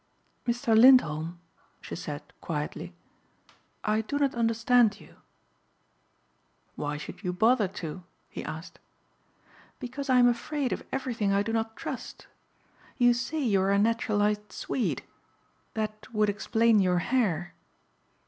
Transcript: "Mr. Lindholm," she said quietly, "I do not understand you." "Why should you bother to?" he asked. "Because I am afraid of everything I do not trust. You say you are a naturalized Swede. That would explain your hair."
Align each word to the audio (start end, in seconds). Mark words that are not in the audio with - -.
"Mr. 0.47 0.75
Lindholm," 0.75 1.39
she 1.79 1.95
said 1.95 2.23
quietly, 2.41 2.91
"I 3.83 4.01
do 4.01 4.17
not 4.17 4.33
understand 4.33 4.99
you." 4.99 5.17
"Why 6.75 6.97
should 6.97 7.21
you 7.23 7.31
bother 7.31 7.67
to?" 7.67 8.01
he 8.27 8.43
asked. 8.43 8.79
"Because 9.79 10.09
I 10.09 10.17
am 10.17 10.27
afraid 10.27 10.73
of 10.73 10.83
everything 10.91 11.31
I 11.31 11.43
do 11.43 11.53
not 11.53 11.75
trust. 11.75 12.25
You 12.97 13.13
say 13.13 13.43
you 13.43 13.61
are 13.61 13.69
a 13.69 13.77
naturalized 13.77 14.51
Swede. 14.51 15.03
That 15.75 16.07
would 16.11 16.29
explain 16.29 16.79
your 16.79 16.97
hair." 16.97 17.53